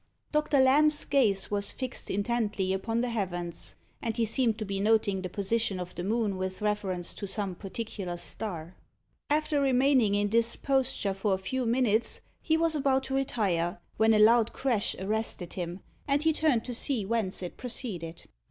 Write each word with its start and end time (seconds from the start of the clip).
Doctor 0.31 0.59
Lamb's 0.59 1.05
gaze 1.05 1.51
was 1.51 1.71
fixed 1.71 2.09
intently 2.09 2.73
upon 2.73 3.01
the 3.01 3.11
heavens, 3.11 3.75
and 4.01 4.17
he 4.17 4.25
seamed 4.25 4.57
to 4.57 4.65
be 4.65 4.79
noting 4.79 5.21
the 5.21 5.29
position 5.29 5.79
of 5.79 5.93
the 5.93 6.03
moon 6.03 6.37
with 6.37 6.59
reference 6.63 7.13
to 7.13 7.27
some 7.27 7.53
particular 7.53 8.17
star. 8.17 8.75
After 9.29 9.61
remaining 9.61 10.15
in 10.15 10.29
this 10.29 10.55
posture 10.55 11.13
for 11.13 11.35
a 11.35 11.37
few 11.37 11.67
minutes, 11.67 12.21
he 12.41 12.57
was 12.57 12.73
about 12.75 13.03
to 13.03 13.13
retire, 13.13 13.79
when 13.97 14.15
a 14.15 14.17
loud 14.17 14.53
crash 14.53 14.95
arrested 14.95 15.53
him, 15.53 15.81
and 16.07 16.23
he 16.23 16.33
turned 16.33 16.65
to 16.65 16.73
see 16.73 17.05
whence 17.05 17.43
it 17.43 17.55
proceeded. 17.57 18.23